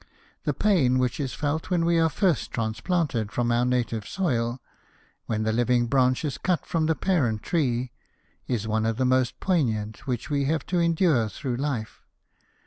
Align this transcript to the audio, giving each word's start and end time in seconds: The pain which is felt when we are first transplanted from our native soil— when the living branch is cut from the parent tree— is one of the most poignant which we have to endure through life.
The 0.45 0.53
pain 0.55 0.97
which 0.97 1.19
is 1.19 1.35
felt 1.35 1.69
when 1.69 1.85
we 1.85 1.99
are 1.99 2.09
first 2.09 2.49
transplanted 2.51 3.31
from 3.31 3.51
our 3.51 3.63
native 3.65 4.07
soil— 4.07 4.59
when 5.27 5.43
the 5.43 5.53
living 5.53 5.85
branch 5.85 6.25
is 6.25 6.39
cut 6.39 6.65
from 6.65 6.87
the 6.87 6.95
parent 6.95 7.43
tree— 7.43 7.91
is 8.47 8.67
one 8.67 8.87
of 8.87 8.97
the 8.97 9.05
most 9.05 9.39
poignant 9.39 10.07
which 10.07 10.27
we 10.27 10.45
have 10.45 10.65
to 10.65 10.79
endure 10.79 11.29
through 11.29 11.57
life. 11.57 12.01